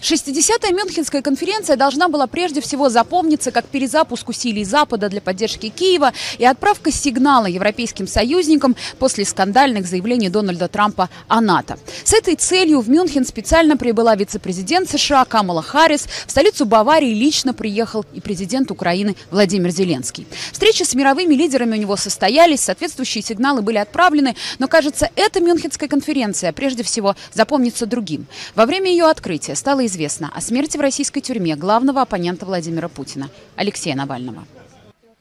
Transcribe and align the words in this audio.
60-я 0.00 0.70
Мюнхенская 0.72 1.20
конференция 1.20 1.76
должна 1.76 2.08
была 2.08 2.26
прежде 2.26 2.60
всего 2.60 2.88
запомниться 2.88 3.50
как 3.50 3.66
перезапуск 3.66 4.30
усилий 4.30 4.64
Запада 4.64 5.08
для 5.08 5.20
поддержки 5.20 5.68
Киева 5.68 6.12
и 6.38 6.44
отправка 6.44 6.90
сигнала 6.90 7.46
европейским 7.46 8.06
союзникам 8.06 8.76
после 8.98 9.26
скандальных 9.26 9.86
заявлений 9.86 10.30
Дональда 10.30 10.68
Трампа 10.68 11.10
о 11.28 11.40
НАТО. 11.40 11.78
С 12.04 12.14
этой 12.14 12.36
целью 12.36 12.80
в 12.80 12.88
Мюнхен 12.88 13.26
специально 13.26 13.76
прибыла 13.76 14.16
вице-президент 14.16 14.88
США 14.90 15.26
Камала 15.26 15.62
Харрис. 15.62 16.06
В 16.26 16.30
столицу 16.30 16.64
Баварии 16.64 17.12
лично 17.12 17.52
приехал 17.52 18.06
и 18.14 18.20
президент 18.20 18.70
Украины 18.70 19.16
Владимир 19.30 19.70
Зеленский. 19.70 20.26
Встречи 20.50 20.82
с 20.82 20.94
мировыми 20.94 21.34
лидерами 21.34 21.76
у 21.76 21.80
него 21.80 21.96
состоялись, 21.96 22.60
соответствующие 22.60 23.22
сигналы 23.22 23.60
были 23.60 23.76
отправлены, 23.76 24.34
но, 24.58 24.66
кажется, 24.66 25.10
эта 25.14 25.40
Мюнхенская 25.40 25.88
конференция 25.88 26.52
прежде 26.52 26.82
всего 26.82 27.16
запомнится 27.34 27.84
другим. 27.84 28.26
Во 28.54 28.64
время 28.64 28.90
ее 28.90 29.04
открытия 29.04 29.54
стало 29.54 29.89
известно 29.90 30.30
о 30.32 30.40
смерти 30.40 30.76
в 30.76 30.80
российской 30.80 31.20
тюрьме 31.20 31.56
главного 31.56 32.02
оппонента 32.02 32.46
Владимира 32.46 32.88
Путина 32.88 33.28
Алексея 33.56 33.96
Навального. 33.96 34.44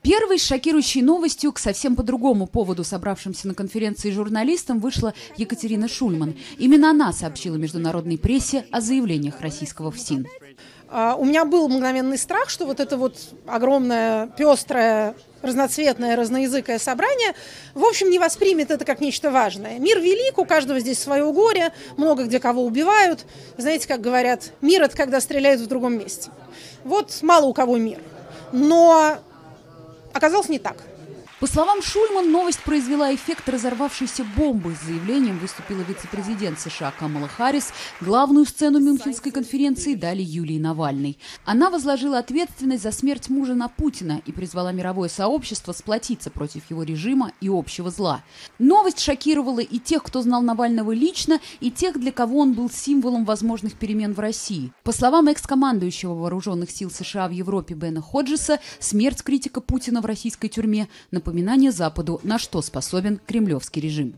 Первой 0.02 0.38
шокирующей 0.38 1.02
новостью 1.02 1.52
к 1.52 1.60
совсем 1.60 1.96
по 1.96 2.04
другому 2.04 2.48
поводу 2.48 2.84
собравшимся 2.84 3.48
на 3.48 3.54
конференции 3.54 4.12
журналистам 4.12 4.80
вышла 4.80 5.14
Екатерина 5.36 5.90
Шульман. 5.90 6.36
Именно 6.58 6.92
она 6.92 7.12
сообщила 7.12 7.58
международной 7.58 8.18
прессе 8.18 8.66
о 8.72 8.80
заявлениях 8.80 9.42
российского 9.42 9.92
ФСИН. 9.92 10.26
А, 10.92 11.16
у 11.16 11.26
меня 11.26 11.46
был 11.46 11.68
мгновенный 11.68 12.18
страх, 12.18 12.50
что 12.50 12.66
вот 12.66 12.80
это 12.80 12.98
вот 12.98 13.18
огромное, 13.46 14.28
пестрое, 14.28 15.16
разноцветное, 15.42 16.16
разноязыкое 16.16 16.80
собрание, 16.80 17.34
в 17.76 17.84
общем, 17.84 18.10
не 18.10 18.20
воспримет 18.20 18.72
это 18.72 18.86
как 18.86 19.02
нечто 19.02 19.32
важное. 19.32 19.80
Мир 19.80 20.00
велик, 20.00 20.38
у 20.38 20.46
каждого 20.46 20.80
здесь 20.80 20.98
свое 20.98 21.32
горе, 21.32 21.74
много 21.98 22.24
где 22.24 22.40
кого 22.40 22.64
убивают. 22.64 23.26
Знаете, 23.58 23.88
как 23.88 24.02
говорят, 24.02 24.52
мир– 24.62 24.82
это 24.84 24.96
когда 24.96 25.22
стреляют 25.22 25.62
в 25.62 25.68
другом 25.68 25.98
месте. 26.00 26.32
Вот 26.84 27.20
мало 27.22 27.46
у 27.46 27.54
кого 27.54 27.78
мир. 27.78 28.00
Но 28.52 29.20
оказалось 30.14 30.50
не 30.50 30.60
так. 30.60 30.76
По 31.40 31.48
словам 31.48 31.82
Шульман, 31.82 32.34
новость 32.34 32.60
произвела 32.64 33.16
эффект 33.16 33.48
разорвавшейся 33.48 34.26
бомбы. 34.36 34.76
С 34.76 34.86
заявлением 34.86 35.40
выступила 35.40 35.80
вице-президент 35.84 36.60
США 36.60 36.92
Камала 37.00 37.30
Харрис. 37.30 37.72
Главную 38.02 38.46
сцену 38.46 38.80
Мюнхенской 38.80 39.32
конференции 39.32 39.94
дали 39.94 40.22
Юлии 40.22 40.60
Навальной. 40.60 41.18
Она 41.46 41.70
возложила 41.70 42.18
ответственность 42.18 42.84
за 42.84 42.92
смерть 42.92 43.30
мужа 43.30 43.54
на 43.54 43.70
Путина 43.70 44.22
и 44.26 44.34
призвала 44.34 44.74
мировое 44.74 45.08
сообщество 45.08 45.72
сплотиться 45.72 46.30
против 46.30 46.70
его 46.70 46.84
режима 46.84 47.32
и 47.40 47.48
общего 47.48 47.90
зла. 47.90 48.22
Новость 48.60 49.00
шокировала 49.00 49.62
и 49.62 49.80
тех, 49.80 50.04
кто 50.04 50.22
знал 50.22 50.42
Навального 50.42 50.92
лично, 50.92 51.40
и 51.62 51.72
тех, 51.72 51.98
для 52.02 52.12
кого 52.12 52.40
он 52.40 52.52
был 52.52 52.70
символом 52.70 53.24
возможных 53.24 53.76
перемен 53.76 54.12
в 54.14 54.20
России. 54.20 54.74
По 54.84 54.92
словам 54.92 55.30
экс-командующего 55.30 56.16
вооруженных 56.16 56.70
сил 56.70 56.92
США 56.92 57.30
в 57.30 57.32
Европе 57.32 57.76
Бена 57.76 58.02
Ходжеса, 58.02 58.60
смерть 58.80 59.24
критика 59.24 59.62
Путина 59.62 60.02
в 60.02 60.06
российской 60.06 60.50
тюрьме 60.50 60.90
напоминает 61.12 61.29
напоминание 61.30 61.72
Западу, 61.72 62.20
на 62.24 62.40
что 62.40 62.60
способен 62.64 63.20
кремлевский 63.28 63.82
режим. 63.82 64.16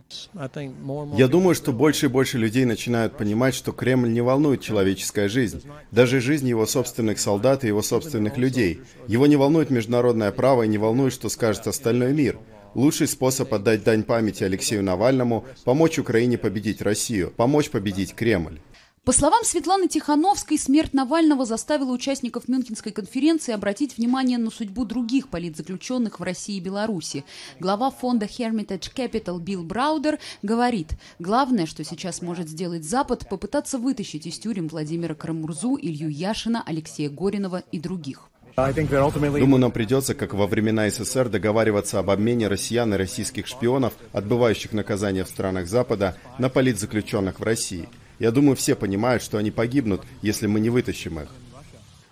Я 1.18 1.28
думаю, 1.28 1.56
что 1.56 1.74
больше 1.74 2.06
и 2.06 2.10
больше 2.10 2.38
людей 2.38 2.64
начинают 2.64 3.18
понимать, 3.18 3.54
что 3.54 3.74
Кремль 3.74 4.14
не 4.14 4.22
волнует 4.22 4.62
человеческая 4.62 5.28
жизнь, 5.28 5.62
даже 5.92 6.22
жизнь 6.22 6.48
его 6.48 6.66
собственных 6.66 7.20
солдат 7.20 7.66
и 7.66 7.68
его 7.68 7.82
собственных 7.82 8.38
людей. 8.38 8.80
Его 9.08 9.28
не 9.28 9.36
волнует 9.36 9.70
международное 9.72 10.32
право 10.32 10.64
и 10.64 10.70
не 10.70 10.78
волнует, 10.78 11.12
что 11.12 11.28
скажет 11.28 11.68
остальной 11.68 12.14
мир. 12.14 12.40
Лучший 12.76 13.10
способ 13.10 13.54
отдать 13.54 13.84
дань 13.84 14.04
памяти 14.04 14.46
Алексею 14.46 14.82
Навальному– 14.82 15.44
помочь 15.66 16.00
Украине 16.00 16.38
победить 16.38 16.82
Россию, 16.82 17.34
помочь 17.36 17.70
победить 17.70 18.16
Кремль. 18.16 18.62
По 19.04 19.14
словам 19.14 19.44
Светланы 19.44 19.88
Тихановской, 19.88 20.60
смерть 20.60 20.94
Навального 20.94 21.44
заставила 21.44 21.92
участников 21.92 22.48
Мюнхенской 22.48 22.92
конференции 22.92 23.52
обратить 23.52 23.98
внимание 23.98 24.38
на 24.38 24.52
судьбу 24.52 24.86
других 24.86 25.30
политзаключенных 25.30 26.20
в 26.20 26.24
России 26.24 26.58
и 26.58 26.60
Беларуси. 26.60 27.26
Глава 27.60 27.90
фонда 27.90 28.28
Hermitage 28.28 28.94
Capital 28.96 29.40
Билл 29.40 29.64
Браудер 29.64 30.20
говорит, 30.44 30.90
главное, 31.18 31.66
что 31.66 31.84
сейчас 31.84 32.22
может 32.22 32.48
сделать 32.48 32.84
Запад, 32.84 33.28
попытаться 33.28 33.80
вытащить 33.80 34.28
из 34.28 34.38
тюрем 34.38 34.68
Владимира 34.68 35.16
Карамурзу, 35.16 35.80
Илью 35.82 36.10
Яшина, 36.10 36.62
Алексея 36.64 37.10
Горинова 37.10 37.64
и 37.72 37.80
других. 37.80 38.30
Думаю, 38.56 39.58
нам 39.58 39.72
придется, 39.72 40.14
как 40.14 40.36
во 40.36 40.46
времена 40.46 40.88
СССР, 40.92 41.30
договариваться 41.30 41.98
об 41.98 42.12
обмене 42.12 42.48
россиян 42.48 42.94
и 42.94 42.98
российских 42.98 43.48
шпионов, 43.48 43.94
отбывающих 44.14 44.74
наказание 44.74 45.24
в 45.24 45.30
странах 45.30 45.68
Запада, 45.68 46.16
на 46.38 46.50
политзаключенных 46.50 47.40
в 47.40 47.44
России– 47.44 47.90
я 48.22 48.32
думаю, 48.32 48.56
все 48.56 48.76
понимают, 48.76 49.24
что 49.24 49.40
они 49.40 49.50
погибнут, 49.50 50.04
если 50.22 50.46
мы 50.46 50.60
не 50.60 50.70
вытащим 50.70 51.20
их. 51.20 51.30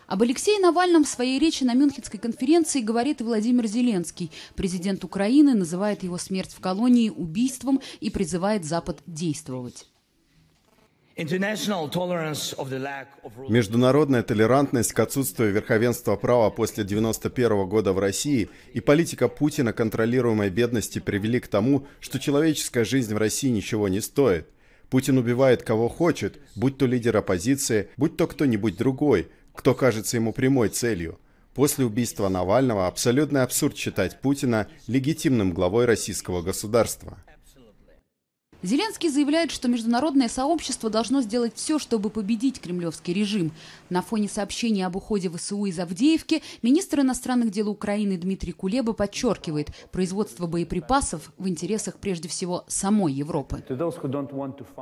Об 0.08 0.24
Алексее 0.24 0.60
Навальном 0.60 1.04
в 1.04 1.08
своей 1.08 1.38
речи 1.38 1.64
на 1.64 1.76
Мюнхенской 1.76 2.20
конференции 2.20 2.82
говорит 2.82 3.22
и 3.22 3.24
Владимир 3.24 3.68
Зеленский. 3.68 4.32
Президент 4.56 5.04
Украины 5.04 5.54
называет 5.54 6.02
его 6.02 6.18
смерть 6.18 6.52
в 6.52 6.60
колонии 6.62 7.12
убийством 7.12 7.80
и 8.00 8.10
призывает 8.10 8.66
Запад 8.66 9.04
действовать. 9.06 9.86
Международная 13.48 14.24
толерантность 14.24 14.94
к 14.94 15.00
отсутствию 15.00 15.52
верховенства 15.52 16.16
права 16.16 16.50
после 16.50 16.84
1991 16.86 17.70
года 17.70 17.94
в 17.94 18.00
России 18.00 18.50
и 18.74 18.80
политика 18.80 19.28
Путина 19.28 19.74
контролируемой 19.74 20.50
бедности 20.50 20.98
привели 20.98 21.40
к 21.40 21.48
тому, 21.48 21.86
что 22.00 22.18
человеческая 22.20 22.84
жизнь 22.84 23.14
в 23.14 23.18
России 23.20 23.50
ничего 23.50 23.88
не 23.90 24.02
стоит– 24.02 24.48
Путин 24.90 25.18
убивает 25.18 25.64
кого 25.64 25.88
хочет, 25.88 26.40
будь 26.56 26.78
то 26.78 26.86
лидер 26.86 27.18
оппозиции, 27.18 27.90
будь 27.98 28.18
то 28.18 28.28
кто-нибудь 28.28 28.78
другой, 28.78 29.28
кто 29.54 29.76
кажется 29.76 30.18
ему 30.18 30.34
прямой 30.34 30.70
целью. 30.70 31.20
После 31.54 31.86
убийства 31.86 32.30
Навального 32.30 32.88
абсолютный 32.88 33.44
абсурд 33.44 33.76
считать 33.76 34.22
Путина 34.22 34.68
легитимным 34.88 35.54
главой 35.54 35.86
российского 35.86 36.42
государства. 36.42 37.18
Зеленский 38.62 39.08
заявляет, 39.08 39.52
что 39.52 39.70
международное 39.70 40.28
сообщество 40.28 40.90
должно 40.90 41.22
сделать 41.22 41.54
все, 41.56 41.80
чтобы 41.80 42.10
победить 42.10 42.60
кремлевский 42.60 43.14
режим. 43.14 43.52
На 43.90 44.02
фоне 44.02 44.28
сообщений 44.28 44.86
об 44.86 44.98
уходе 44.98 45.30
ВСУ 45.30 45.66
из 45.66 45.80
Авдеевки 45.80 46.44
министр 46.62 47.00
иностранных 47.00 47.52
дел 47.52 47.70
Украины 47.70 48.18
Дмитрий 48.18 48.52
Кулеба 48.52 48.92
подчеркивает, 48.92 49.70
производство 49.94 50.46
боеприпасов 50.46 51.32
в 51.38 51.48
интересах 51.48 51.96
прежде 52.02 52.28
всего 52.28 52.66
самой 52.68 53.14
Европы. 53.14 53.64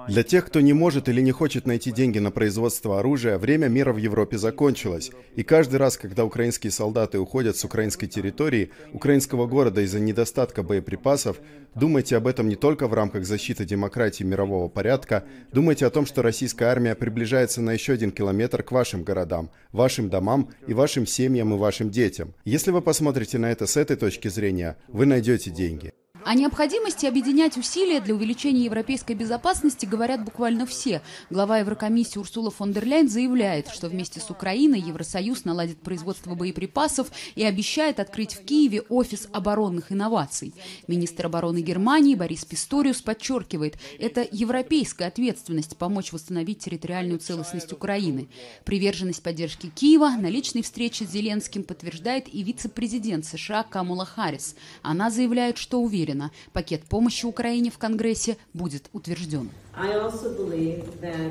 Для 0.08 0.24
тех, 0.24 0.46
кто 0.48 0.59
не 0.59 0.74
может 0.74 1.08
или 1.08 1.22
не 1.22 1.32
хочет 1.32 1.68
найти 1.68 1.92
деньги 1.92 2.18
на 2.18 2.32
производство 2.32 2.98
оружия, 2.98 3.38
время 3.38 3.68
мира 3.68 3.94
в 3.94 3.98
Европе 3.98 4.40
закончилось. 4.40 5.12
И 5.36 5.44
каждый 5.44 5.76
раз, 5.76 5.98
когда 5.98 6.26
украинские 6.26 6.72
солдаты 6.72 7.20
уходят 7.20 7.56
с 7.58 7.64
украинской 7.64 8.08
территории, 8.08 8.72
украинского 8.92 9.46
города 9.46 9.82
из-за 9.82 10.00
недостатка 10.00 10.64
боеприпасов, 10.64 11.38
думайте 11.76 12.18
об 12.18 12.26
этом 12.26 12.50
не 12.50 12.56
только 12.56 12.88
в 12.88 12.94
рамках 12.96 13.24
защиты 13.24 13.66
демократии 13.67 14.23
мирового 14.23 14.67
порядка, 14.67 15.25
думайте 15.53 15.85
о 15.85 15.91
том, 15.91 16.07
что 16.07 16.23
российская 16.23 16.66
армия 16.66 16.95
приближается 16.95 17.61
на 17.61 17.72
еще 17.72 17.94
один 17.94 18.11
километр 18.11 18.63
к 18.63 18.72
вашим 18.72 19.03
городам, 19.03 19.51
вашим 19.72 20.09
домам 20.09 20.50
и 20.66 20.73
вашим 20.73 21.05
семьям 21.05 21.53
и 21.53 21.57
вашим 21.57 21.91
детям. 21.91 22.33
Если 22.45 22.72
вы 22.72 22.81
посмотрите 22.81 23.38
на 23.38 23.51
это 23.51 23.67
с 23.67 23.78
этой 23.78 23.95
точки 23.95 24.29
зрения, 24.29 24.78
вы 24.88 25.05
найдете 25.05 25.51
деньги. 25.51 25.94
О 26.28 26.36
необходимости 26.36 27.06
объединять 27.06 27.56
усилия 27.56 28.02
для 28.02 28.14
увеличения 28.14 28.66
европейской 28.66 29.14
безопасности 29.14 29.86
говорят 29.86 30.26
буквально 30.26 30.66
все. 30.66 31.02
Глава 31.30 31.60
Еврокомиссии 31.60 32.20
Урсула 32.20 32.52
фон 32.52 32.74
дер 32.74 32.86
Ляйн 32.86 33.08
заявляет, 33.08 33.70
что 33.70 33.88
вместе 33.88 34.20
с 34.20 34.30
Украиной 34.30 34.82
Евросоюз 34.82 35.46
наладит 35.46 35.80
производство 35.80 36.36
боеприпасов 36.36 37.08
и 37.36 37.46
обещает 37.46 38.02
открыть 38.02 38.34
в 38.34 38.44
Киеве 38.44 38.82
офис 38.90 39.30
оборонных 39.32 39.94
инноваций. 39.94 40.54
Министр 40.88 41.28
обороны 41.28 41.62
Германии 41.62 42.14
Борис 42.14 42.44
Писториус 42.44 43.02
подчеркивает, 43.02 43.78
это 43.98 44.28
европейская 44.30 45.06
ответственность 45.06 45.78
помочь 45.78 46.12
восстановить 46.12 46.59
территориальную 46.59 47.20
целостность 47.20 47.72
Украины. 47.72 48.28
Приверженность 48.66 49.24
поддержки 49.24 49.72
Киева 49.73 50.09
на 50.09 50.28
личной 50.28 50.64
встрече 50.64 51.06
с 51.06 51.12
Зеленским 51.12 51.64
подтверждает 51.64 52.28
и 52.28 52.44
вице-президент 52.44 53.23
США 53.23 53.64
Камула 53.64 54.03
Харрис. 54.06 54.58
Она 54.82 55.09
заявляет, 55.09 55.58
что 55.58 55.80
уверена, 55.80 56.16
уверена, 56.17 56.31
пакет 56.53 56.84
помощи 56.84 57.25
Украине 57.25 57.72
в 57.72 57.78
Конгрессе 57.78 58.37
будет 58.53 58.90
утвержден. 58.93 59.49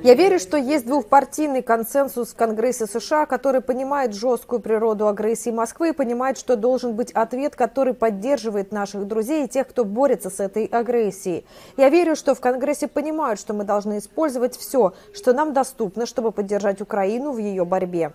Я 0.04 0.14
верю, 0.14 0.38
что 0.38 0.56
есть 0.56 0.86
двухпартийный 0.86 1.62
консенсус 1.62 2.28
в 2.28 2.36
Конгрессе 2.36 2.86
США, 2.86 3.26
который 3.26 3.60
понимает 3.60 4.14
жесткую 4.14 4.60
природу 4.60 5.08
агрессии 5.08 5.50
Москвы 5.50 5.88
и 5.88 5.92
понимает, 5.92 6.38
что 6.38 6.56
должен 6.56 6.94
быть 6.94 7.10
ответ, 7.10 7.56
который 7.56 7.92
поддерживает 7.92 8.70
наших 8.70 9.08
друзей 9.08 9.46
и 9.46 9.48
тех, 9.48 9.66
кто 9.66 9.84
борется 9.84 10.30
с 10.30 10.38
этой 10.38 10.66
агрессией. 10.66 11.44
Я 11.76 11.88
верю, 11.88 12.14
что 12.14 12.36
в 12.36 12.40
Конгрессе 12.40 12.86
понимают, 12.86 13.40
что 13.40 13.52
мы 13.52 13.64
должны 13.64 13.98
использовать 13.98 14.56
все, 14.56 14.94
что 15.12 15.32
нам 15.32 15.52
доступно, 15.52 16.06
чтобы 16.06 16.30
поддержать 16.30 16.80
Украину 16.80 17.32
в 17.32 17.38
ее 17.38 17.64
борьбе. 17.64 18.12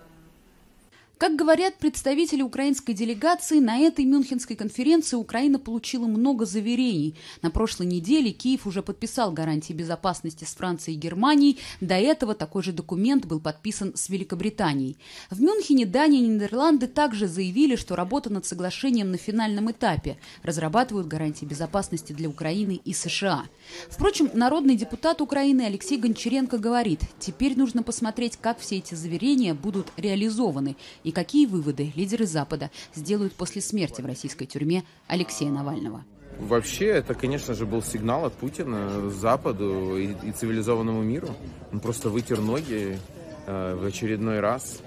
Как 1.22 1.36
говорят 1.36 1.76
представители 1.78 2.42
украинской 2.42 2.94
делегации, 2.94 3.60
на 3.60 3.78
этой 3.78 4.04
Мюнхенской 4.04 4.56
конференции 4.56 5.14
Украина 5.14 5.60
получила 5.60 6.08
много 6.08 6.44
заверений. 6.46 7.14
На 7.42 7.52
прошлой 7.52 7.86
неделе 7.86 8.32
Киев 8.32 8.66
уже 8.66 8.82
подписал 8.82 9.30
гарантии 9.30 9.72
безопасности 9.72 10.42
с 10.42 10.56
Францией 10.56 10.96
и 10.96 11.00
Германией. 11.00 11.60
До 11.80 11.94
этого 11.94 12.34
такой 12.34 12.64
же 12.64 12.72
документ 12.72 13.26
был 13.26 13.38
подписан 13.38 13.94
с 13.94 14.08
Великобританией. 14.08 14.96
В 15.30 15.40
Мюнхене 15.40 15.86
Дания 15.86 16.24
и 16.24 16.26
Нидерланды 16.26 16.88
также 16.88 17.28
заявили, 17.28 17.76
что 17.76 17.94
работа 17.94 18.28
над 18.28 18.44
соглашением 18.44 19.12
на 19.12 19.16
финальном 19.16 19.70
этапе. 19.70 20.18
Разрабатывают 20.42 21.06
гарантии 21.06 21.44
безопасности 21.44 22.12
для 22.12 22.28
Украины 22.28 22.80
и 22.84 22.92
США. 22.92 23.44
Впрочем, 23.88 24.28
народный 24.34 24.74
депутат 24.74 25.20
Украины 25.20 25.62
Алексей 25.62 25.98
Гончаренко 25.98 26.58
говорит, 26.58 27.02
теперь 27.20 27.56
нужно 27.56 27.84
посмотреть, 27.84 28.38
как 28.40 28.58
все 28.58 28.78
эти 28.78 28.96
заверения 28.96 29.54
будут 29.54 29.92
реализованы 29.96 30.74
и 31.04 31.11
какие 31.12 31.46
выводы 31.46 31.92
лидеры 31.94 32.26
Запада 32.26 32.70
сделают 32.94 33.34
после 33.34 33.60
смерти 33.62 34.00
в 34.00 34.06
российской 34.06 34.46
тюрьме 34.46 34.84
Алексея 35.06 35.50
Навального. 35.50 36.04
Вообще, 36.38 36.86
это, 36.86 37.14
конечно 37.14 37.54
же, 37.54 37.66
был 37.66 37.82
сигнал 37.82 38.24
от 38.24 38.32
Путина 38.32 39.10
Западу 39.10 39.96
и, 39.96 40.14
и 40.24 40.32
цивилизованному 40.32 41.02
миру. 41.02 41.28
Он 41.72 41.80
просто 41.80 42.08
вытер 42.08 42.40
ноги 42.40 42.98
э, 43.46 43.76
в 43.76 43.84
очередной 43.84 44.40
раз. 44.40 44.80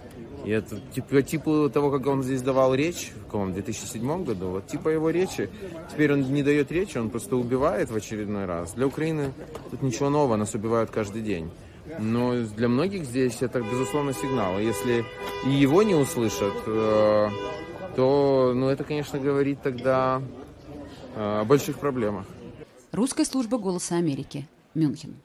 И 0.44 0.52
это 0.52 0.80
типа, 0.94 1.22
типа 1.24 1.70
того, 1.70 1.90
как 1.90 2.06
он 2.06 2.22
здесь 2.22 2.42
давал 2.42 2.76
речь 2.76 3.12
в 3.16 3.26
каком 3.26 3.54
2007 3.54 4.24
году, 4.24 4.50
вот 4.50 4.68
типа 4.68 4.90
его 4.90 5.10
речи. 5.10 5.50
Теперь 5.92 6.14
он 6.14 6.22
не 6.32 6.44
дает 6.44 6.72
речи, 6.72 6.98
он 6.98 7.10
просто 7.10 7.36
убивает 7.36 7.90
в 7.90 7.96
очередной 7.96 8.46
раз. 8.46 8.74
Для 8.74 8.86
Украины 8.86 9.34
тут 9.72 9.82
ничего 9.82 10.10
нового, 10.10 10.36
нас 10.36 10.54
убивают 10.54 10.92
каждый 10.92 11.24
день. 11.24 11.50
Но 12.00 12.44
для 12.44 12.68
многих 12.68 13.06
здесь 13.06 13.42
это, 13.42 13.62
безусловно, 13.62 14.14
сигнал. 14.14 14.60
Если 14.60 15.06
и 15.46 15.50
его 15.50 15.84
не 15.84 15.96
услышат, 15.96 16.54
э, 16.66 17.30
то 17.96 18.54
ну, 18.56 18.70
это, 18.70 18.84
конечно, 18.84 19.20
говорит 19.20 19.62
тогда 19.62 20.22
э, 21.16 21.42
о 21.42 21.46
больших 21.46 21.80
проблемах. 21.80 22.26
Русская 22.92 23.26
служба 23.26 23.58
«Голоса 23.58 23.96
Америки», 23.96 24.48
Мюнхен. 24.74 25.16